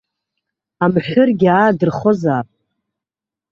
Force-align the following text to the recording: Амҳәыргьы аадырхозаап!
Амҳәыргьы 0.83 1.47
аадырхозаап! 1.53 2.47